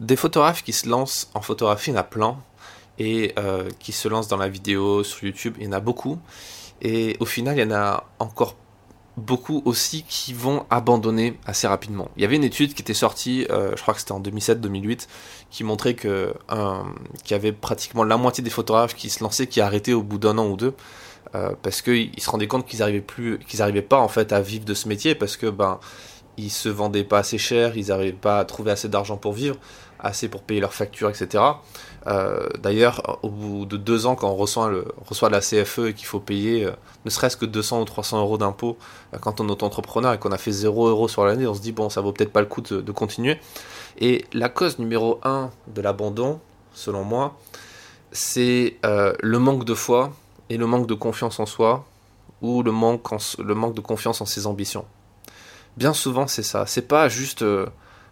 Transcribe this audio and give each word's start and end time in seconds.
des 0.00 0.16
photographes 0.16 0.62
qui 0.62 0.72
se 0.72 0.88
lancent 0.88 1.30
en 1.34 1.42
photographie, 1.42 1.90
il 1.90 1.94
y 1.94 1.96
en 1.96 2.00
a 2.00 2.04
plein, 2.04 2.38
et 2.98 3.32
euh, 3.38 3.68
qui 3.78 3.92
se 3.92 4.08
lancent 4.08 4.28
dans 4.28 4.36
la 4.36 4.48
vidéo 4.48 5.04
sur 5.04 5.24
YouTube, 5.24 5.54
il 5.58 5.66
y 5.66 5.68
en 5.68 5.72
a 5.72 5.80
beaucoup. 5.80 6.18
Et 6.82 7.16
au 7.20 7.26
final, 7.26 7.56
il 7.56 7.60
y 7.60 7.64
en 7.64 7.72
a 7.72 8.04
encore 8.18 8.56
beaucoup 9.16 9.62
aussi 9.64 10.04
qui 10.08 10.32
vont 10.32 10.64
abandonner 10.70 11.38
assez 11.44 11.66
rapidement. 11.66 12.08
Il 12.16 12.22
y 12.22 12.24
avait 12.24 12.36
une 12.36 12.44
étude 12.44 12.74
qui 12.74 12.82
était 12.82 12.94
sortie, 12.94 13.46
euh, 13.50 13.72
je 13.76 13.82
crois 13.82 13.94
que 13.94 14.00
c'était 14.00 14.12
en 14.12 14.20
2007-2008, 14.20 15.08
qui 15.50 15.64
montrait 15.64 15.94
que 15.94 16.34
qu'il 17.24 17.32
y 17.32 17.34
avait 17.34 17.52
pratiquement 17.52 18.04
la 18.04 18.16
moitié 18.16 18.42
des 18.42 18.50
photographes 18.50 18.94
qui 18.94 19.10
se 19.10 19.22
lançaient, 19.22 19.46
qui 19.46 19.60
arrêtaient 19.60 19.92
au 19.92 20.02
bout 20.02 20.18
d'un 20.18 20.38
an 20.38 20.46
ou 20.48 20.56
deux, 20.56 20.74
euh, 21.34 21.52
parce 21.62 21.82
qu'ils 21.82 22.18
se 22.18 22.30
rendaient 22.30 22.46
compte 22.46 22.66
qu'ils 22.66 22.78
n'arrivaient 22.78 23.04
qu'ils 23.46 23.58
n'arrivaient 23.58 23.82
pas 23.82 23.98
en 23.98 24.08
fait 24.08 24.32
à 24.32 24.40
vivre 24.40 24.64
de 24.64 24.74
ce 24.74 24.88
métier, 24.88 25.14
parce 25.14 25.36
que 25.36 25.46
ben 25.46 25.80
ils 26.36 26.50
se 26.50 26.68
vendaient 26.68 27.04
pas 27.04 27.18
assez 27.18 27.38
cher, 27.38 27.76
ils 27.76 27.88
n'arrivaient 27.88 28.12
pas 28.12 28.38
à 28.38 28.44
trouver 28.44 28.70
assez 28.70 28.88
d'argent 28.88 29.16
pour 29.16 29.32
vivre, 29.32 29.56
assez 30.02 30.28
pour 30.28 30.42
payer 30.42 30.60
leurs 30.60 30.74
factures, 30.74 31.10
etc. 31.10 31.42
Euh, 32.06 32.48
d'ailleurs, 32.58 33.18
au 33.22 33.28
bout 33.28 33.66
de 33.66 33.76
deux 33.76 34.06
ans, 34.06 34.14
quand 34.14 34.30
on 34.30 34.36
reçoit, 34.36 34.70
la 35.30 35.40
CFE 35.40 35.88
et 35.88 35.94
qu'il 35.94 36.06
faut 36.06 36.20
payer 36.20 36.64
euh, 36.64 36.72
ne 37.04 37.10
serait-ce 37.10 37.36
que 37.36 37.44
200 37.44 37.82
ou 37.82 37.84
300 37.84 38.20
euros 38.20 38.38
d'impôts 38.38 38.78
euh, 39.14 39.18
quand 39.18 39.40
on 39.40 39.48
est 39.48 39.50
auto-entrepreneur 39.50 40.12
et 40.14 40.18
qu'on 40.18 40.32
a 40.32 40.38
fait 40.38 40.52
0 40.52 40.88
euros 40.88 41.08
sur 41.08 41.24
l'année, 41.24 41.46
on 41.46 41.54
se 41.54 41.60
dit, 41.60 41.72
bon, 41.72 41.90
ça 41.90 42.00
vaut 42.00 42.12
peut-être 42.12 42.32
pas 42.32 42.40
le 42.40 42.46
coup 42.46 42.60
de, 42.60 42.92
continuer. 42.92 43.38
Et 43.98 44.24
la 44.32 44.48
cause 44.48 44.78
numéro 44.78 45.20
un 45.22 45.50
de 45.68 45.80
l'abandon, 45.80 46.40
selon 46.72 47.04
moi, 47.04 47.38
c'est 48.12 48.76
le 48.82 49.38
manque 49.38 49.64
de 49.64 49.74
foi 49.74 50.12
et 50.48 50.56
le 50.56 50.66
manque 50.66 50.86
de 50.86 50.94
confiance 50.94 51.38
en 51.38 51.46
soi 51.46 51.84
ou 52.42 52.62
le 52.62 52.72
manque, 52.72 53.06
le 53.38 53.54
manque 53.54 53.74
de 53.74 53.80
confiance 53.80 54.20
en 54.20 54.26
ses 54.26 54.46
ambitions. 54.46 54.84
Bien 55.76 55.92
souvent, 55.92 56.26
c'est 56.26 56.42
ça. 56.42 56.66
C'est 56.66 56.88
pas 56.88 57.08
juste 57.08 57.44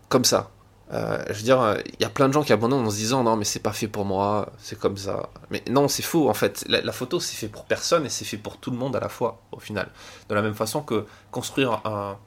comme 0.08 0.24
ça 0.24 0.50
euh, 0.92 1.23
je 1.28 1.34
veux 1.34 1.42
dire, 1.42 1.77
il 1.87 2.02
y 2.02 2.05
a 2.05 2.09
plein 2.09 2.28
de 2.28 2.33
gens 2.33 2.42
qui 2.42 2.52
abandonnent 2.52 2.87
en 2.87 2.91
se 2.91 2.97
disant 2.97 3.23
non 3.23 3.37
mais 3.37 3.45
c'est 3.45 3.59
pas 3.60 3.73
fait 3.73 3.88
pour 3.88 4.05
moi, 4.05 4.52
c'est 4.59 4.78
comme 4.78 4.97
ça. 4.97 5.28
Mais 5.50 5.62
non, 5.69 5.89
c'est 5.89 6.03
faux 6.03 6.28
en 6.30 6.34
fait. 6.34 6.64
La, 6.69 6.92
photo 6.92 7.20
c'est 7.20 7.36
fait 7.36 7.48
pour 7.48 7.64
personne 7.64 8.06
et 8.06 8.08
c'est 8.08 8.25
fait 8.25 8.39
pour 8.39 8.56
tout 8.56 8.70
le 8.70 8.77
monde 8.78 8.97
à 8.97 9.00
la 9.00 9.08
fois 9.08 9.42
au 9.53 9.61
final. 9.61 9.89
De 10.28 10.34
la 10.34 10.42
même 10.42 10.55
façon 10.55 10.80
que 10.80 11.05
construire 11.30 11.83
un, 11.84 12.19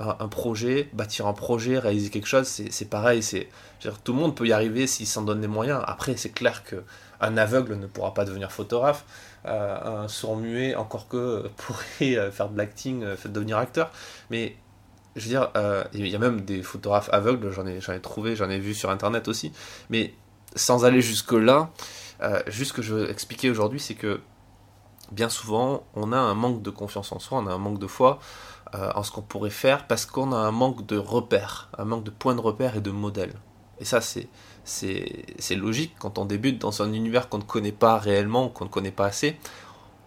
un, 0.00 0.28
projet, 0.28 0.88
bâtir 0.92 1.26
un 1.26 1.32
projet, 1.32 1.78
réaliser 1.78 2.10
quelque 2.10 2.26
chose, 2.26 2.46
c'est 2.46 2.90
pareil. 2.90 3.22
C'est 3.22 3.48
tout 4.02 4.12
le 4.12 4.18
monde 4.18 4.34
peut 4.34 4.46
y 4.46 4.52
arriver 4.52 4.88
s'il 4.88 5.06
s'en 5.06 5.22
donne 5.22 5.40
les 5.40 5.48
moyens. 5.48 5.82
Après 5.86 6.16
c'est 6.16 6.30
clair 6.30 6.64
que 6.64 6.82
un 7.20 7.36
aveugle 7.36 7.76
ne 7.76 7.86
pourra 7.86 8.14
pas 8.14 8.24
devenir 8.24 8.50
photographe, 8.52 9.04
euh, 9.46 10.04
un 10.04 10.08
sourd 10.08 10.36
muet 10.36 10.74
encore 10.74 11.08
que 11.08 11.48
pourrait 11.56 12.30
faire 12.32 12.48
de 12.48 12.58
l'acting, 12.58 13.04
devenir 13.26 13.58
acteur. 13.58 13.90
Mais 14.30 14.56
je 15.18 15.24
veux 15.24 15.30
dire, 15.30 15.50
euh, 15.56 15.84
il 15.92 16.06
y 16.06 16.14
a 16.14 16.18
même 16.18 16.42
des 16.42 16.62
photographes 16.62 17.10
aveugles, 17.12 17.50
j'en 17.50 17.66
ai, 17.66 17.78
ai 17.78 18.00
trouvé, 18.00 18.36
j'en 18.36 18.48
ai 18.48 18.58
vu 18.58 18.74
sur 18.74 18.90
internet 18.90 19.28
aussi, 19.28 19.52
mais 19.90 20.14
sans 20.54 20.84
aller 20.84 21.02
jusque-là, 21.02 21.70
euh, 22.22 22.42
juste 22.46 22.70
ce 22.70 22.76
que 22.76 22.82
je 22.82 22.94
veux 22.94 23.10
expliquer 23.10 23.50
aujourd'hui, 23.50 23.80
c'est 23.80 23.94
que 23.94 24.20
bien 25.12 25.28
souvent, 25.28 25.84
on 25.94 26.12
a 26.12 26.18
un 26.18 26.34
manque 26.34 26.62
de 26.62 26.70
confiance 26.70 27.12
en 27.12 27.18
soi, 27.18 27.38
on 27.38 27.46
a 27.46 27.52
un 27.52 27.58
manque 27.58 27.78
de 27.78 27.86
foi 27.86 28.18
euh, 28.74 28.90
en 28.94 29.02
ce 29.02 29.10
qu'on 29.10 29.22
pourrait 29.22 29.50
faire, 29.50 29.86
parce 29.86 30.06
qu'on 30.06 30.32
a 30.32 30.36
un 30.36 30.50
manque 30.50 30.86
de 30.86 30.96
repères, 30.96 31.70
un 31.78 31.84
manque 31.84 32.04
de 32.04 32.10
points 32.10 32.34
de 32.34 32.40
repère 32.40 32.76
et 32.76 32.80
de 32.80 32.90
modèles. 32.90 33.34
Et 33.80 33.84
ça, 33.84 34.00
c'est, 34.00 34.28
c'est, 34.64 35.54
logique 35.54 35.94
quand 35.98 36.18
on 36.18 36.24
débute 36.24 36.58
dans 36.60 36.82
un 36.82 36.92
univers 36.92 37.28
qu'on 37.28 37.38
ne 37.38 37.44
connaît 37.44 37.72
pas 37.72 37.98
réellement, 37.98 38.48
qu'on 38.48 38.64
ne 38.64 38.70
connaît 38.70 38.90
pas 38.90 39.06
assez. 39.06 39.38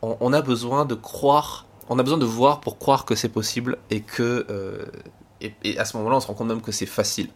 on 0.02 0.34
a 0.34 0.42
besoin 0.42 0.84
de 0.84 0.94
croire 0.94 1.66
on 1.92 2.00
a 2.00 2.04
besoin 2.04 2.18
de 2.18 2.26
voir 2.26 2.62
pour 2.62 2.80
croire 2.80 3.04
que 3.04 3.16
c'est 3.16 3.30
possible 3.30 3.78
et 3.90 4.00
que 4.00 4.46
euh, 4.50 4.86
et, 5.42 5.78
à 5.78 5.84
ce 5.84 5.98
moment-là 5.98 6.16
on 6.16 6.20
se 6.22 6.28
rend 6.28 6.36
compte 6.36 6.48
même 6.48 6.62
que 6.62 6.72
c'est 6.72 6.86
facile. 6.86 7.30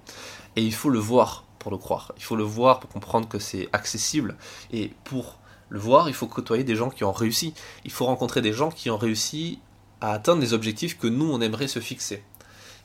Et 0.56 0.62
il 0.62 0.74
faut 0.74 0.90
le 0.90 0.98
voir 0.98 1.44
pour 1.60 1.72
le 1.72 1.78
croire. 1.78 2.14
Il 2.16 2.24
faut 2.24 2.38
le 2.38 2.46
voir 2.46 2.80
pour 2.80 2.90
comprendre 2.90 3.28
que 3.28 3.38
c'est 3.38 3.68
accessible. 3.74 4.38
Et 4.72 4.94
pour 5.04 5.40
le 5.68 5.78
voir 5.78 6.08
il 6.08 6.14
faut 6.14 6.28
côtoyer 6.28 6.64
des 6.64 6.78
gens 6.78 6.90
qui 6.90 7.04
ont 7.04 7.12
réussi. 7.12 7.54
Il 7.84 7.92
faut 7.92 8.06
rencontrer 8.06 8.42
des 8.42 8.54
gens 8.54 8.70
qui 8.70 8.90
ont 8.90 8.98
réussi 8.98 9.60
à 10.00 10.14
atteindre 10.14 10.40
des 10.40 10.54
objectifs 10.54 10.98
que 10.98 11.08
nous 11.08 11.30
on 11.30 11.42
aimerait 11.42 11.68
se 11.68 11.80
fixer. 11.80 12.24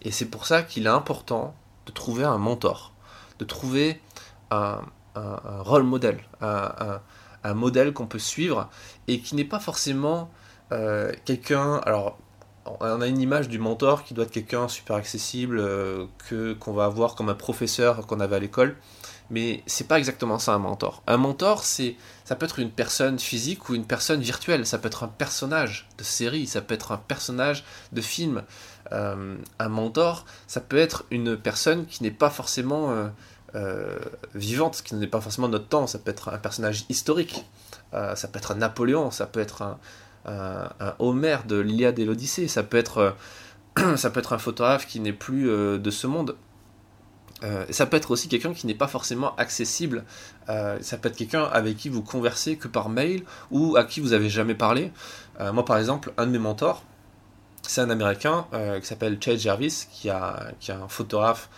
Et 0.03 0.11
c'est 0.11 0.27
pour 0.27 0.47
ça 0.47 0.65
qu'il 0.65 0.87
est 0.87 0.91
important 0.91 1.55
de 1.87 1.93
trouver 1.93 2.25
un 2.25 2.39
mentor 2.39 2.93
de 3.39 3.45
trouver 3.45 4.03
un, 4.51 4.81
rôle 5.15 5.85
modèle 5.85 6.21
un, 6.41 7.01
un 7.45 7.55
modèle 7.55 7.93
qu'on 7.93 8.07
peut 8.07 8.19
suivre 8.19 8.69
et 9.07 9.21
qui 9.21 9.37
n'est 9.37 9.45
pas 9.45 9.61
forcément 9.61 10.31
euh, 10.73 11.13
quelqu'un, 11.25 11.77
alors 11.85 12.19
on 12.81 13.01
a 13.01 13.07
une 13.07 13.21
image 13.21 13.49
du 13.49 13.59
mentor 13.59 14.05
qui 14.05 14.15
doit 14.15 14.25
être 14.25 14.31
quelqu'un 14.31 14.69
super 14.69 14.97
accessible, 14.97 15.59
euh, 15.59 16.07
que 16.29 16.53
qu'on 16.53 16.73
va 16.73 16.85
avoir 16.85 17.15
comme 17.15 17.29
un 17.29 17.35
professeur 17.35 18.07
qu'on 18.07 18.21
avait 18.21 18.37
à 18.37 18.39
l'école, 18.39 18.77
mais 19.31 19.63
c'est 19.67 19.89
pas 19.89 19.99
exactement 19.99 20.39
ça 20.39 20.53
un 20.55 20.59
mentor. 20.59 21.03
Un 21.07 21.17
mentor, 21.17 21.65
c'est 21.65 21.97
ça 22.25 22.37
peut 22.37 22.47
être 22.47 22.61
une 22.61 22.71
personne 22.71 23.19
physique 23.19 23.69
ou 23.69 23.75
une 23.75 23.87
personne 23.87 24.21
virtuelle, 24.21 24.67
ça 24.67 24.79
peut 24.79 24.87
être 24.87 25.03
un 25.03 25.09
personnage 25.09 25.89
de 25.99 26.05
série, 26.05 26.47
ça 26.47 26.61
peut 26.61 26.75
être 26.75 26.93
un 26.93 26.99
personnage 26.99 27.65
de 27.93 28.01
film. 28.01 28.43
Euh, 28.93 29.37
un 29.59 29.69
mentor, 29.69 30.25
ça 30.47 30.61
peut 30.61 30.79
être 30.79 31.05
une 31.11 31.37
personne 31.37 31.87
qui 31.87 32.03
n'est 32.03 32.11
pas 32.11 32.31
forcément 32.31 33.11
vivante, 34.37 34.83
qui 34.85 34.95
n'est 34.95 35.09
pas 35.09 35.21
forcément 35.21 35.49
notre 35.49 35.67
temps, 35.67 35.89
ça 35.89 35.99
peut 35.99 36.13
être 36.13 36.29
un 36.29 36.39
personnage 36.39 36.85
historique, 36.89 37.45
ça 37.93 38.29
peut 38.29 38.39
être 38.39 38.53
un 38.53 38.57
Napoléon, 38.57 39.11
ça 39.11 39.27
peut 39.27 39.41
être 39.41 39.63
un, 39.63 39.79
un, 40.27 40.95
Homère 40.99 41.45
de 41.45 41.57
l'Iliade 41.57 41.99
et 41.99 42.05
l'Odyssée. 42.05 42.49
Ça 42.49 42.63
peut 42.63 42.77
être 42.77 43.15
euh, 43.79 43.97
ça 43.97 44.11
peut 44.11 44.21
être 44.21 44.33
un 44.33 44.39
photographe 44.39 44.87
qui 44.87 45.01
n'est 45.01 45.13
plus 45.13 45.49
euh, 45.49 45.79
de 45.79 45.91
ce 45.91 46.07
monde. 46.07 46.37
Euh, 47.43 47.65
ça 47.71 47.87
peut 47.87 47.97
être 47.97 48.11
aussi 48.11 48.29
quelqu'un 48.29 48.53
qui 48.53 48.67
n'est 48.67 48.75
pas 48.75 48.89
forcément 48.89 49.35
accessible. 49.37 50.05
ça 50.47 50.97
peut 50.99 51.09
être 51.09 51.17
quelqu'un 51.17 51.45
avec 51.45 51.77
qui 51.77 51.89
vous 51.89 52.03
conversez 52.03 52.57
que 52.57 52.69
par 52.69 52.91
mail 52.91 53.23
ou 53.51 53.77
à 53.77 53.85
qui 53.85 54.01
vous 54.01 54.13
avez 54.13 54.29
jamais 54.29 54.55
parlé. 54.55 54.93
moi, 55.39 55.65
par 55.65 55.79
exemple, 55.79 56.13
un 56.19 56.27
de 56.27 56.33
mes 56.33 56.39
mentors, 56.39 56.83
c'est 57.63 57.81
un 57.81 57.89
Américain 57.89 58.47
qui 58.81 58.87
s'appelle 58.87 59.17
Chad 59.23 59.39
Jarvis, 59.39 59.87
qui 59.91 60.11
a, 60.11 60.51
qui 60.59 60.71
un 60.71 60.89
photographe, 60.89 61.49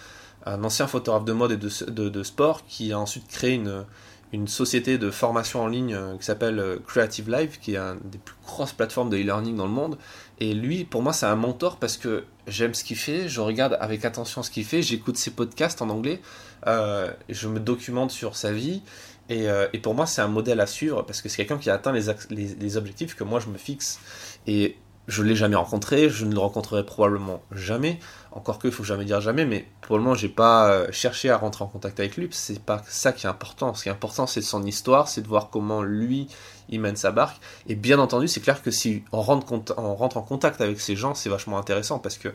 un 0.47 0.63
ancien 0.63 0.87
photographe 0.87 1.25
de 1.25 1.33
mode 1.33 1.53
et 1.53 1.57
de 1.57 2.23
sport, 2.23 2.65
qui 2.67 2.93
a 2.93 2.99
ensuite 2.99 3.27
créé 3.27 3.55
une, 3.55 3.85
une 4.33 4.49
société 4.49 4.99
de 4.99 5.11
formation 5.11 5.63
en 5.63 5.67
ligne 5.67 5.95
euh, 5.95 6.17
qui 6.17 6.25
s'appelle 6.25 6.59
euh, 6.59 6.79
Creative 6.87 7.31
Live, 7.31 7.59
qui 7.61 7.75
est 7.75 7.79
une 7.79 8.01
des 8.05 8.19
plus 8.19 8.35
grosses 8.45 8.73
plateformes 8.73 9.11
de 9.11 9.17
e-learning 9.17 9.57
dans 9.57 9.67
le 9.67 9.73
monde. 9.73 9.99
Et 10.41 10.55
lui, 10.55 10.85
pour 10.85 11.03
moi, 11.03 11.13
c'est 11.13 11.27
un 11.27 11.37
mentor 11.37 11.77
parce 11.77 11.97
que 11.97 12.25
j'aime 12.47 12.75
ce 12.75 12.83
qu'il 12.83 12.97
fait, 12.97 13.29
je 13.29 13.41
regarde 13.41 13.77
avec 13.81 14.05
attention 14.05 14.43
ce 14.43 14.51
qu'il 14.51 14.65
fait, 14.65 14.83
j'écoute 14.83 15.17
ses 15.17 15.33
podcasts 15.33 15.83
en 15.83 15.91
anglais, 15.91 16.21
euh, 16.67 17.11
je 17.29 17.49
me 17.49 17.61
documente 17.61 18.11
sur 18.11 18.37
sa 18.37 18.53
vie. 18.53 18.83
Et, 19.29 19.49
pour 19.79 19.95
moi, 19.95 20.05
c'est 20.05 20.21
un 20.21 20.29
modèle 20.29 20.61
à 20.61 20.67
suivre 20.67 21.03
parce 21.07 21.23
que 21.23 21.31
c'est 21.31 21.39
quelqu'un 21.39 21.57
qui 21.57 21.71
a 21.71 21.75
atteint 21.75 21.93
les, 21.93 22.03
les, 22.29 22.55
les, 22.55 22.77
objectifs 22.77 23.15
que 23.15 23.25
moi 23.25 23.41
je 23.41 23.47
me 23.47 23.57
fixe. 23.57 23.99
Et 24.47 24.77
je 25.09 25.23
ne 25.23 25.29
l'ai 25.29 25.35
jamais 25.35 25.57
rencontré, 25.57 26.09
je 26.09 26.25
ne 26.25 26.33
le 26.33 26.39
rencontrerai 26.39 26.87
probablement 26.87 27.43
jamais. 27.51 27.99
Encore 28.31 28.59
que, 28.59 28.71
faut 28.71 28.85
jamais 28.85 29.05
dire 29.05 29.21
jamais, 29.21 29.45
mais 29.45 29.67
pour 29.81 29.97
le 29.97 30.03
moment, 30.03 30.15
j'ai 30.15 30.29
pas 30.29 30.71
euh, 30.71 30.87
cherché 30.93 31.29
à 31.29 31.37
rentrer 31.37 31.65
en 31.65 31.67
contact 31.67 31.99
avec 31.99 32.17
lui. 32.17 32.29
C'est 32.31 32.63
pas 32.63 32.83
ça 32.87 33.13
qui 33.13 33.27
est 33.27 33.29
important. 33.29 33.75
Ce 33.75 33.83
qui 33.83 33.89
est 33.89 33.93
important, 33.93 34.27
c'est 34.27 34.43
son 34.43 34.65
histoire, 34.65 35.09
c'est 35.09 35.21
de 35.21 35.29
voir 35.29 35.51
comment 35.51 35.83
lui 35.83 36.29
il 36.69 36.81
mène 36.81 36.97
sa 36.97 37.11
barque. 37.11 37.41
Et 37.67 37.75
bien 37.75 37.99
entendu, 37.99 38.29
c'est 38.29 38.41
clair 38.41 38.63
que 38.63 38.71
si 38.71 39.03
on 39.13 39.21
rentre, 39.21 39.53
en 39.77 40.23
contact 40.23 40.61
avec 40.61 40.81
ces 40.81 40.97
gens, 40.97 41.15
c'est 41.15 41.29
vachement 41.29 41.59
intéressant 41.59 41.99
parce 41.99 42.17
que 42.17 42.29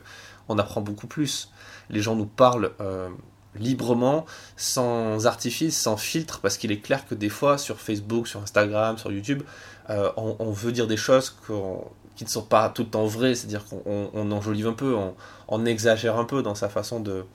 on 0.49 0.59
apprend 0.59 0.81
beaucoup 0.81 1.07
plus. 1.07 1.51
Les 1.89 2.01
gens 2.01 2.15
nous 2.15 2.27
parlent. 2.27 2.71
Euh, 2.81 3.09
librement, 3.55 4.25
sans 4.55 5.25
artifice, 5.25 5.79
sans 5.79 5.97
filtre, 5.97 6.41
parce 6.41 6.57
qu'il 6.57 6.71
est 6.71 6.79
clair 6.79 7.07
que 7.07 7.15
des 7.15 7.29
fois 7.29 7.57
sur 7.57 7.79
Facebook, 7.79 8.27
sur 8.27 8.41
Instagram, 8.41 8.99
sur 8.99 9.11
YouTube, 9.11 9.41
euh, 9.89 10.11
on, 10.17 10.51
veut 10.51 10.71
dire 10.71 10.85
des 10.85 10.97
choses 10.97 11.29
qu'on 11.29 11.83
qui 12.17 12.23
ne 12.23 12.29
sont 12.29 12.43
pas 12.43 12.67
tout 12.69 12.81
le 12.81 12.89
temps 12.89 13.05
vraies, 13.05 13.35
c'est-à-dire 13.35 13.63
qu'on 13.65 14.31
enjolive 14.31 14.67
un 14.67 14.73
peu, 14.73 14.97
on, 15.47 15.65
exagère 15.65 16.17
un 16.17 16.25
peu 16.25 16.41
dans 16.41 16.55
sa 16.55 16.67
façon 16.67 16.99
de, 16.99 17.25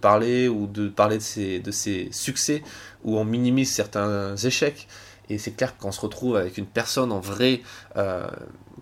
parler 0.00 0.48
ou 0.48 0.66
de 0.66 0.88
parler 0.88 1.18
de 1.18 1.70
ses, 1.70 2.08
succès, 2.10 2.62
ou 3.04 3.18
on 3.18 3.24
minimise 3.24 3.70
certains 3.70 4.34
échecs. 4.36 4.88
Et 5.28 5.36
c'est 5.38 5.52
clair 5.52 5.76
qu'on 5.76 5.92
se 5.92 6.00
retrouve 6.00 6.36
avec 6.36 6.56
une 6.56 6.66
personne 6.66 7.12
en 7.12 7.20
vrai, 7.20 7.60
euh, 7.96 8.26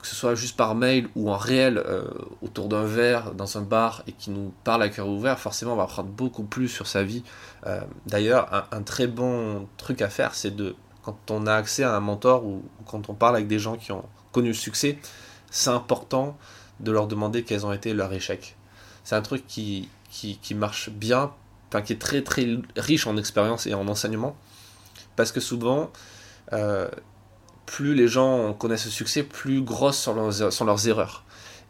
que 0.00 0.06
ce 0.06 0.14
soit 0.14 0.36
juste 0.36 0.56
par 0.56 0.76
mail 0.76 1.08
ou 1.16 1.30
en 1.30 1.36
réel, 1.36 1.78
euh, 1.78 2.04
autour 2.42 2.68
d'un 2.68 2.84
verre, 2.84 3.34
dans 3.34 3.58
un 3.58 3.62
bar, 3.62 4.04
et 4.06 4.12
qui 4.12 4.30
nous 4.30 4.52
parle 4.62 4.84
à 4.84 4.88
cœur 4.88 5.08
ouvert, 5.08 5.38
forcément 5.38 5.72
on 5.72 5.76
va 5.76 5.82
apprendre 5.82 6.08
beaucoup 6.08 6.44
plus 6.44 6.68
sur 6.68 6.86
sa 6.86 7.02
vie. 7.02 7.24
Euh, 7.66 7.80
d'ailleurs, 8.06 8.54
un, 8.54 8.78
un, 8.78 8.82
très 8.82 9.08
bon 9.08 9.66
truc 9.76 10.00
à 10.00 10.08
faire, 10.08 10.34
c'est 10.34 10.54
de, 10.54 10.76
quand 11.02 11.30
on 11.30 11.46
a 11.48 11.54
accès 11.54 11.82
à 11.82 11.94
un 11.94 12.00
mentor 12.00 12.44
ou 12.44 12.62
quand 12.86 13.10
on 13.10 13.14
parle 13.14 13.34
avec 13.34 13.48
des 13.48 13.58
gens 13.58 13.76
qui 13.76 13.90
ont 13.90 14.04
connu 14.32 14.48
le 14.48 14.54
succès, 14.54 14.98
c'est 15.50 15.70
important 15.70 16.36
de 16.80 16.92
leur 16.92 17.06
demander 17.06 17.42
quels 17.42 17.66
ont 17.66 17.72
été 17.72 17.92
leurs 17.92 18.12
échecs. 18.12 18.56
C'est 19.04 19.14
un 19.14 19.22
truc 19.22 19.46
qui, 19.46 19.88
qui, 20.10 20.54
marche 20.54 20.90
bien, 20.90 21.32
enfin, 21.68 21.82
qui 21.82 21.92
est 21.92 22.00
très 22.00 22.22
très 22.22 22.46
riche 22.76 23.06
en 23.06 23.16
expérience 23.16 23.66
et 23.66 23.74
en 23.74 23.86
enseignement, 23.88 24.36
parce 25.16 25.32
que 25.32 25.40
souvent, 25.40 25.90
euh, 26.52 26.88
plus 27.66 27.94
les 27.94 28.08
gens 28.08 28.52
connaissent 28.54 28.86
le 28.86 28.90
succès, 28.90 29.22
plus 29.22 29.62
grosses 29.62 29.98
sont 29.98 30.14
leurs, 30.14 30.52
sont 30.52 30.64
leurs 30.64 30.88
erreurs. 30.88 31.24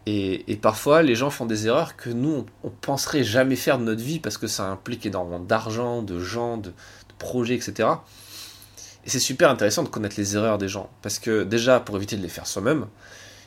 Et, 0.06 0.58
parfois, 0.60 1.02
les 1.02 1.14
gens 1.14 1.30
font 1.30 1.46
des 1.46 1.66
erreurs 1.66 1.94
que 1.96 2.10
nous, 2.10 2.46
on, 2.64 2.70
penserait 2.70 3.22
jamais 3.22 3.54
faire 3.54 3.78
de 3.78 3.84
notre 3.84 4.02
vie 4.02 4.18
parce 4.18 4.38
que 4.38 4.46
ça 4.46 4.64
implique 4.64 5.04
énormément 5.06 5.38
d'argent, 5.38 6.02
de 6.02 6.18
gens, 6.18 6.56
de, 6.56 6.72
projets, 7.18 7.54
etc. 7.54 7.88
Et 9.04 9.10
c'est 9.10 9.20
super 9.20 9.50
intéressant 9.50 9.82
de 9.82 9.88
connaître 9.88 10.16
les 10.16 10.36
erreurs 10.36 10.56
des 10.56 10.68
gens. 10.68 10.88
Parce 11.02 11.18
que 11.18 11.44
déjà, 11.44 11.80
pour 11.80 11.96
éviter 11.96 12.16
de 12.16 12.22
les 12.22 12.30
faire 12.30 12.46
soi-même, 12.46 12.86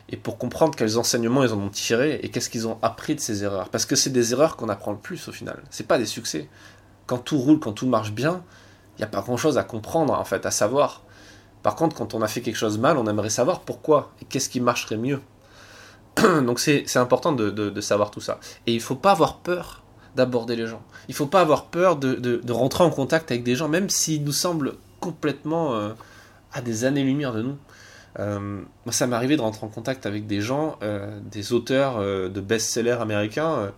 et 0.09 0.17
pour 0.17 0.37
comprendre 0.37 0.75
quels 0.75 0.97
enseignements 0.97 1.43
ils 1.43 1.53
en 1.53 1.59
ont 1.59 1.69
tiré 1.69 2.19
et 2.21 2.29
qu'est-ce 2.29 2.49
qu'ils 2.49 2.67
ont 2.67 2.77
appris 2.81 3.15
de 3.15 3.19
ces 3.19 3.43
erreurs. 3.43 3.69
Parce 3.69 3.85
que 3.85 3.95
c'est 3.95 4.09
des 4.09 4.33
erreurs 4.33 4.57
qu'on 4.57 4.69
apprend 4.69 4.91
le 4.91 4.97
plus 4.97 5.27
au 5.27 5.31
final. 5.31 5.63
C'est 5.69 5.87
pas 5.87 5.97
des 5.97 6.05
succès. 6.05 6.49
Quand 7.07 7.17
tout 7.17 7.37
roule, 7.37 7.59
quand 7.59 7.73
tout 7.73 7.87
marche 7.87 8.11
bien, 8.11 8.43
il 8.97 9.01
n'y 9.01 9.05
a 9.05 9.07
pas 9.07 9.21
grand-chose 9.21 9.57
à 9.57 9.63
comprendre 9.63 10.13
en 10.13 10.23
fait, 10.25 10.45
à 10.45 10.51
savoir. 10.51 11.01
Par 11.63 11.75
contre, 11.75 11.95
quand 11.95 12.13
on 12.13 12.21
a 12.21 12.27
fait 12.27 12.41
quelque 12.41 12.57
chose 12.57 12.77
mal, 12.77 12.97
on 12.97 13.07
aimerait 13.07 13.29
savoir 13.29 13.61
pourquoi 13.61 14.11
et 14.21 14.25
qu'est-ce 14.25 14.49
qui 14.49 14.59
marcherait 14.59 14.97
mieux. 14.97 15.21
Donc 16.17 16.59
c'est 16.59 16.97
important 16.97 17.31
de, 17.31 17.81
savoir 17.81 18.11
tout 18.11 18.21
ça. 18.21 18.39
Et 18.67 18.73
il 18.73 18.81
faut 18.81 18.95
pas 18.95 19.11
avoir 19.11 19.37
peur 19.37 19.83
d'aborder 20.15 20.55
les 20.55 20.67
gens. 20.67 20.83
Il 21.07 21.15
faut 21.15 21.25
pas 21.25 21.41
avoir 21.41 21.65
peur 21.65 21.95
de, 21.95 22.51
rentrer 22.51 22.83
en 22.83 22.89
contact 22.89 23.31
avec 23.31 23.43
des 23.43 23.55
gens, 23.55 23.69
même 23.69 23.89
s'ils 23.89 24.23
nous 24.23 24.33
semblent 24.33 24.75
complètement 24.99 25.75
euh, 25.75 25.93
à 26.53 26.61
des 26.61 26.85
années-lumière 26.85 27.33
de 27.33 27.41
nous. 27.41 27.57
Euh, 28.19 28.61
moi, 28.85 28.91
ça 28.91 29.07
m'est 29.07 29.15
arrivé 29.15 29.37
de 29.37 29.41
rentrer 29.41 29.65
en 29.65 29.69
contact 29.69 30.05
avec 30.05 30.27
des 30.27 30.41
gens, 30.41 30.77
euh, 30.83 31.19
des 31.23 31.53
auteurs 31.53 31.99
de 31.99 32.41
best-sellers 32.41 33.01
américains, 33.01 33.71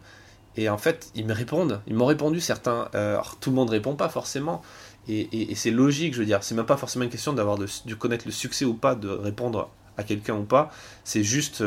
et 0.58 0.70
en 0.70 0.78
fait, 0.78 1.10
ils 1.16 1.26
me 1.26 1.34
répondent. 1.34 1.82
Ils 1.88 1.96
m'ont 1.96 2.06
répondu 2.06 2.40
certains. 2.40 2.90
alors, 2.94 3.38
tout 3.40 3.50
le 3.50 3.56
monde 3.56 3.70
répond 3.70 3.96
pas 3.96 4.10
forcément, 4.10 4.62
et, 5.08 5.54
c'est 5.56 5.72
logique, 5.72 6.14
je 6.14 6.20
veux 6.20 6.26
dire. 6.26 6.44
C'est 6.44 6.56
même 6.56 6.66
pas 6.66 6.78
forcément 6.78 7.06
une 7.06 7.12
question 7.12 7.34
d'avoir 7.34 7.58
de, 7.58 7.94
connaître 7.94 8.26
le 8.26 8.32
succès 8.32 8.66
ou 8.66 8.74
pas, 8.74 8.96
de 8.96 9.10
répondre 9.10 9.70
à 9.98 10.04
quelqu'un 10.04 10.36
ou 10.36 10.44
pas. 10.44 10.72
C'est 11.04 11.24
juste 11.24 11.64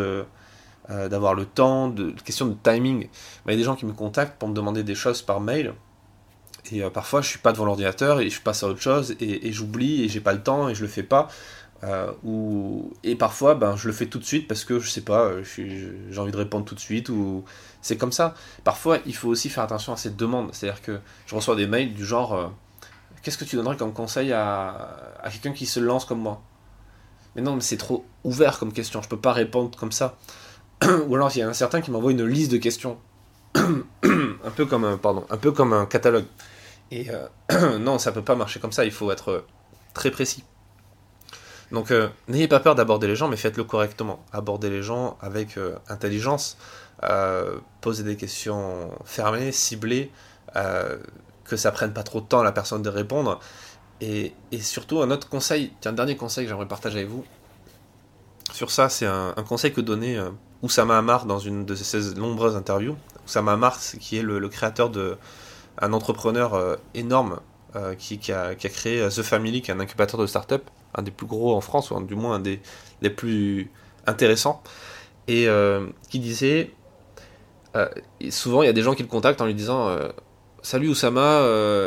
euh, 0.91 1.09
d'avoir 1.11 1.35
le 1.35 1.44
temps, 1.44 1.88
de 1.88 2.12
question 2.25 2.47
de 2.47 2.56
timing. 2.62 3.09
Il 3.44 3.50
y 3.50 3.55
a 3.55 3.56
des 3.56 3.62
gens 3.62 3.76
qui 3.76 3.85
me 3.85 3.93
contactent 3.93 4.38
pour 4.38 4.49
me 4.49 4.55
demander 4.55 4.82
des 4.82 4.94
choses 4.94 5.21
par 5.21 5.38
mail. 5.38 5.75
Et 6.73 6.82
euh, 6.82 6.88
parfois, 6.88 7.21
je 7.21 7.29
suis 7.29 7.38
pas 7.38 7.53
devant 7.53 7.67
l'ordinateur 7.67 8.21
et 8.21 8.31
je 8.31 8.41
passe 8.41 8.62
à 8.62 8.69
autre 8.69 8.81
chose 8.81 9.14
et, 9.21 9.53
j'oublie 9.53 10.05
et 10.05 10.09
j'ai 10.09 10.21
pas 10.21 10.32
le 10.32 10.43
temps 10.43 10.69
et 10.71 10.75
je 10.75 10.81
le 10.81 10.88
fais 10.88 11.03
pas. 11.03 11.29
Euh. 11.85 12.13
Et 13.05 13.15
parfois, 13.15 13.55
ben, 13.55 13.77
je 13.77 13.87
le 13.87 13.95
fais 13.95 14.07
tout 14.07 14.19
de 14.19 14.25
suite 14.25 14.49
parce 14.49 14.65
que 14.65 14.81
je 14.81 14.91
sais 14.91 15.03
pas, 15.03 15.31
j'ai 15.43 16.19
envie 16.19 16.33
de 16.33 16.37
répondre 16.37 16.65
tout 16.65 16.75
de 16.75 16.81
suite 16.81 17.09
ou 17.09 17.45
c'est 17.83 17.97
comme 17.97 18.13
ça. 18.13 18.35
Parfois, 18.65 18.99
il 19.07 19.15
faut 19.15 19.29
aussi 19.29 19.49
faire 19.49 19.65
attention 19.65 19.93
à 19.93 19.97
cette 19.97 20.17
demande. 20.17 20.51
C'est-à-dire 20.53 20.83
que 20.83 20.99
je 21.27 21.35
reçois 21.35 21.57
des 21.57 21.67
mails 21.67 21.95
du 21.95 22.05
genre 22.05 22.53
Qu'est-ce 23.23 23.39
que 23.39 23.45
tu 23.45 23.57
donnerais 23.57 23.77
comme 23.77 23.93
conseil 23.93 24.33
à, 24.33 24.97
quelqu'un 25.31 25.53
qui 25.53 25.67
se 25.67 25.81
lance 25.81 26.05
comme 26.05 26.21
moi? 26.21 26.41
Mais 27.35 27.43
non, 27.43 27.55
mais 27.55 27.61
c'est 27.61 27.77
trop 27.77 28.05
ouvert 28.25 28.59
comme 28.59 28.73
question. 28.73 29.03
Je 29.03 29.09
peux 29.09 29.19
pas 29.19 29.33
répondre 29.33 29.77
comme 29.77 29.93
ça. 29.93 30.17
ou 31.07 31.15
alors 31.15 31.31
il 31.35 31.41
y 31.41 31.43
a 31.43 31.49
un 31.49 31.53
certain 31.53 31.81
qui 31.81 31.91
m'envoie 31.91 32.13
une 32.13 32.25
liste 32.25 32.53
de 32.53 32.57
questions, 32.57 32.99
un 33.55 34.51
peu 34.55 34.67
comme 34.67 34.85
un, 34.85 34.97
pardon, 34.97 35.27
un 35.29 35.37
peu 35.37 35.51
comme 35.53 35.73
un 35.73 35.87
catalogue. 35.87 36.27
Et 36.91 37.09
euh, 37.11 37.79
non, 37.81 37.99
ça 37.99 38.13
peut 38.13 38.23
pas 38.23 38.37
marcher 38.37 38.61
comme 38.61 38.73
ça. 38.73 38.85
Il 38.85 38.93
faut 38.93 39.11
être 39.11 39.45
très 39.95 40.11
précis. 40.11 40.45
Donc 41.73 41.91
euh, 41.91 42.09
n'ayez 42.29 42.49
pas 42.49 42.61
peur 42.61 42.75
d'aborder 42.75 43.06
les 43.06 43.17
gens, 43.17 43.29
mais 43.29 43.37
faites-le 43.37 43.65
correctement. 43.65 44.25
Abordez 44.32 44.70
les 44.70 44.82
gens 44.82 45.19
avec 45.20 45.56
euh, 45.59 45.76
intelligence. 45.88 46.56
posez 47.81 48.03
des 48.03 48.17
questions 48.17 48.91
fermées, 49.05 49.53
ciblées, 49.53 50.11
que 50.55 51.56
ça 51.56 51.70
prenne 51.73 51.93
pas 51.93 52.03
trop 52.03 52.20
de 52.20 52.26
temps 52.26 52.41
à 52.41 52.44
la 52.44 52.53
personne 52.53 52.82
de 52.82 52.88
répondre. 52.88 53.41
Et, 54.00 54.32
surtout, 54.61 55.00
un 55.00 55.11
autre 55.11 55.29
conseil, 55.29 55.73
un 55.85 55.93
dernier 55.93 56.17
conseil 56.17 56.44
que 56.44 56.50
j'aimerais 56.50 56.69
partager 56.69 56.99
avec 56.99 57.11
vous. 57.11 57.25
Sur 58.53 58.71
ça, 58.71 58.88
c'est 58.88 59.06
un, 59.06 59.35
conseil 59.47 59.73
que 59.73 59.81
donnait 59.81 60.19
Oussama 60.62 60.99
Amar 60.99 61.26
dans 61.26 61.38
une 61.38 61.64
de 61.64 61.75
ses 61.75 62.14
nombreuses 62.14 62.56
interviews. 62.56 62.97
Oussama 63.26 63.53
Amar, 63.53 63.79
qui 63.79 64.19
est 64.19 64.23
le, 64.23 64.49
créateur 64.49 64.91
de 64.91 65.17
un 65.81 65.93
entrepreneur 65.93 66.55
euh, 66.55 66.76
énorme 66.94 67.41
euh, 67.76 67.94
qui, 67.94 68.32
a, 68.32 68.55
créé 68.55 69.00
euh, 69.00 69.11
The 69.11 69.23
Family, 69.23 69.62
qui 69.62 69.71
est 69.71 69.75
un 69.75 69.81
incubateur 69.81 70.21
de 70.21 70.26
start-up, 70.26 70.62
un 70.94 71.02
des 71.02 71.11
plus 71.11 71.26
gros 71.26 71.55
en 71.55 71.61
France, 71.61 71.90
ou 71.90 72.00
du 72.00 72.14
moins 72.14 72.37
un 72.37 72.40
des, 72.40 72.61
plus 73.11 73.70
intéressants, 74.06 74.62
et 75.26 75.49
qui 76.08 76.19
disait 76.19 76.70
souvent 78.31 78.62
il 78.62 78.67
y 78.67 78.70
a 78.70 78.73
des 78.73 78.82
gens 78.82 78.94
qui 78.94 79.02
le 79.02 79.08
contactent 79.08 79.40
en 79.40 79.46
lui 79.46 79.55
disant 79.55 79.96
Salut 80.62 80.88
Oussama, 80.88 81.43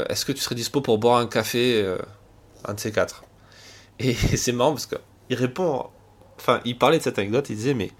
est-ce 0.09 0.25
que 0.25 0.31
tu 0.31 0.41
serais 0.41 0.55
dispo 0.55 0.81
pour 0.81 0.97
boire 0.97 1.17
un 1.17 1.27
café 1.27 1.83
Un 2.65 2.73
de 2.73 2.79
ces 2.79 2.91
quatre? 2.91 3.23
Et 3.99 4.13
c'est 4.37 4.51
marrant 4.51 4.71
parce 4.71 4.85
qu'il 4.85 5.37
répond, 5.37 5.87
enfin, 6.37 6.61
il 6.65 6.77
parlait 6.77 6.99
de 6.99 7.03
cette 7.03 7.19
anecdote, 7.19 7.49
il 7.49 7.55
disait 7.55 7.73
Mais 7.73 7.91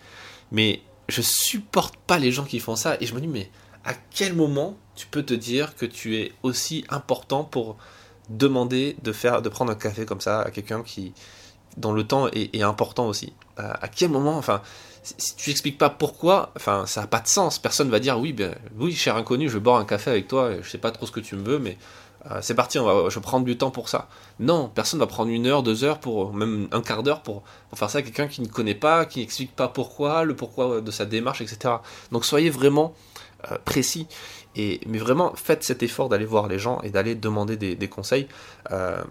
mais 0.51 0.81
je 1.09 1.21
supporte 1.21 1.95
pas 1.95 2.19
les 2.19 2.31
gens 2.31 2.43
qui 2.43 2.59
font 2.59 2.75
ça. 2.75 2.97
Et 2.99 3.05
je 3.05 3.15
me 3.15 3.21
dis, 3.21 3.27
mais 3.27 3.49
à 3.83 3.93
quel 3.93 4.33
moment 4.33 4.77
tu 4.95 5.07
peux 5.07 5.23
te 5.23 5.33
dire 5.33 5.75
que 5.75 5.85
tu 5.85 6.17
es 6.17 6.31
aussi 6.43 6.85
important 6.89 7.43
pour 7.43 7.77
demander 8.29 8.95
de 9.03 9.11
faire, 9.11 9.41
de 9.41 9.49
prendre 9.49 9.71
un 9.71 9.75
café 9.75 10.05
comme 10.05 10.21
ça 10.21 10.41
à 10.41 10.51
quelqu'un 10.51 10.83
qui, 10.83 11.13
dont 11.77 11.91
le 11.91 12.05
temps 12.05 12.27
est, 12.29 12.61
important 12.61 13.07
aussi. 13.07 13.33
À, 13.57 13.87
quel 13.87 14.09
moment, 14.09 14.37
enfin, 14.37 14.61
si 15.03 15.35
tu 15.35 15.51
expliques 15.51 15.77
pas 15.77 15.89
pourquoi, 15.89 16.51
enfin, 16.55 16.85
ça 16.85 17.01
n'a 17.01 17.07
pas 17.07 17.19
de 17.19 17.27
sens. 17.27 17.59
Personne 17.59 17.89
va 17.89 17.99
dire 17.99 18.19
oui, 18.19 18.33
ben, 18.33 18.55
oui, 18.77 18.93
cher 18.93 19.15
inconnu, 19.15 19.49
je 19.49 19.55
vais 19.55 19.59
boire 19.59 19.77
un 19.77 19.85
café 19.85 20.11
avec 20.11 20.27
toi. 20.27 20.51
Je 20.61 20.69
sais 20.69 20.77
pas 20.77 20.91
trop 20.91 21.05
ce 21.05 21.11
que 21.11 21.19
tu 21.19 21.35
me 21.35 21.43
veux, 21.43 21.59
mais 21.59 21.77
euh, 22.29 22.39
c'est 22.41 22.53
parti, 22.53 22.77
on 22.77 22.85
va, 22.85 23.09
je 23.09 23.15
vais 23.15 23.21
prendre 23.21 23.45
du 23.45 23.57
temps 23.57 23.71
pour 23.71 23.89
ça. 23.89 24.07
Non, 24.39 24.69
personne 24.73 24.99
va 24.99 25.07
prendre 25.07 25.31
une 25.31 25.47
heure, 25.47 25.63
deux 25.63 25.83
heures, 25.83 25.99
pour 25.99 26.33
même 26.33 26.67
un 26.71 26.81
quart 26.81 27.03
d'heure 27.03 27.21
pour, 27.21 27.43
faire 27.73 27.89
ça 27.89 27.99
à 27.99 28.01
quelqu'un 28.01 28.27
qui 28.27 28.41
ne 28.41 28.47
connaît 28.47 28.75
pas, 28.75 29.05
qui 29.05 29.19
n'explique 29.19 29.55
pas 29.55 29.67
pourquoi, 29.67 30.23
le 30.23 30.35
pourquoi 30.35 30.81
de 30.81 30.91
sa 30.91 31.05
démarche, 31.05 31.41
etc. 31.41 31.75
Donc 32.11 32.25
soyez 32.25 32.49
vraiment 32.49 32.93
euh, 33.51 33.57
précis. 33.65 34.07
Et, 34.55 34.81
mais 34.85 34.97
vraiment, 34.97 35.33
faites 35.35 35.63
cet 35.63 35.83
effort 35.83 36.09
d'aller 36.09 36.25
voir 36.25 36.47
les 36.47 36.59
gens 36.59 36.81
et 36.81 36.89
d'aller 36.89 37.15
demander 37.15 37.55
des, 37.55 37.87
conseils 37.87 38.27
euh, 38.71 39.01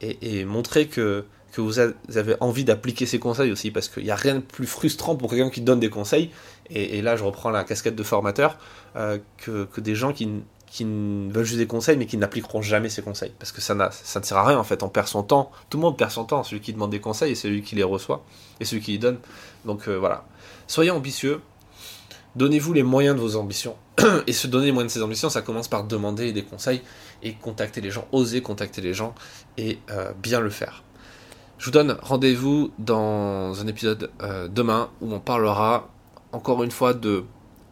et, 0.00 0.44
montrer 0.44 0.86
que, 0.86 1.24
que 1.52 1.60
vous 1.60 1.78
avez 1.78 2.36
envie 2.40 2.64
d'appliquer 2.64 3.06
ces 3.06 3.18
conseils 3.18 3.50
aussi, 3.50 3.70
parce 3.70 3.88
qu'il 3.88 4.04
n'y 4.04 4.10
a 4.10 4.16
rien 4.16 4.36
de 4.36 4.40
plus 4.40 4.66
frustrant 4.66 5.16
pour 5.16 5.30
quelqu'un 5.30 5.50
qui 5.50 5.62
donne 5.62 5.80
des 5.80 5.88
conseils, 5.90 6.30
et, 6.68 7.00
là 7.00 7.16
je 7.16 7.24
reprends 7.24 7.50
la 7.50 7.64
casquette 7.64 7.96
de 7.96 8.02
formateur, 8.02 8.58
que, 8.94 9.64
que, 9.64 9.80
des 9.80 9.94
gens 9.94 10.12
qui, 10.12 10.28
qui 10.76 10.84
veulent 10.84 11.44
juste 11.44 11.58
des 11.58 11.66
conseils 11.66 11.96
mais 11.96 12.06
qui 12.06 12.16
n'appliqueront 12.16 12.60
jamais 12.60 12.88
ces 12.88 13.02
conseils. 13.02 13.32
Parce 13.38 13.52
que 13.52 13.60
ça, 13.60 13.90
ça 13.90 14.20
ne 14.20 14.24
sert 14.24 14.36
à 14.36 14.46
rien 14.46 14.58
en 14.58 14.64
fait. 14.64 14.82
On 14.82 14.88
perd 14.88 15.08
son 15.08 15.22
temps. 15.22 15.50
Tout 15.70 15.78
le 15.78 15.82
monde 15.82 15.96
perd 15.96 16.10
son 16.10 16.24
temps. 16.24 16.42
Celui 16.42 16.60
qui 16.60 16.72
demande 16.72 16.90
des 16.90 17.00
conseils 17.00 17.32
et 17.32 17.34
celui 17.34 17.62
qui 17.62 17.76
les 17.76 17.82
reçoit 17.82 18.24
et 18.60 18.64
celui 18.64 18.82
qui 18.82 18.92
les 18.92 18.98
donne. 18.98 19.18
Donc 19.64 19.88
euh, 19.88 19.96
voilà. 19.96 20.24
Soyez 20.66 20.90
ambitieux 20.90 21.40
donnez-vous 22.36 22.72
les 22.72 22.82
moyens 22.82 23.16
de 23.16 23.20
vos 23.20 23.36
ambitions 23.36 23.76
et 24.26 24.32
se 24.32 24.46
donner 24.46 24.66
les 24.66 24.72
moyens 24.72 24.92
de 24.92 24.98
ses 24.98 25.02
ambitions 25.02 25.30
ça 25.30 25.42
commence 25.42 25.68
par 25.68 25.84
demander 25.84 26.32
des 26.32 26.42
conseils 26.42 26.82
et 27.22 27.34
contacter 27.34 27.80
les 27.80 27.90
gens 27.90 28.06
oser 28.12 28.42
contacter 28.42 28.80
les 28.80 28.94
gens 28.94 29.14
et 29.58 29.78
euh, 29.90 30.12
bien 30.22 30.40
le 30.40 30.50
faire 30.50 30.84
je 31.58 31.66
vous 31.66 31.70
donne 31.70 31.96
rendez-vous 32.02 32.70
dans 32.78 33.60
un 33.60 33.66
épisode 33.66 34.10
euh, 34.22 34.46
demain 34.48 34.90
où 35.00 35.12
on 35.12 35.20
parlera 35.20 35.88
encore 36.32 36.62
une 36.62 36.70
fois 36.70 36.92
de 36.94 37.24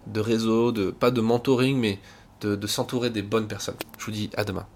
de 0.07 0.21
réseau, 0.21 0.73
de 0.73 0.91
pas 0.91 1.11
de 1.11 1.21
mentoring, 1.21 1.79
mais 1.79 1.99
de, 2.41 2.67
s'entourer 2.67 3.09
des 3.09 3.23
bonnes 3.23 3.49
personnes. 3.49 3.77
Je 3.99 4.05
vous 4.05 4.11
dis 4.11 4.31
à 4.37 4.45
demain. 4.45 4.67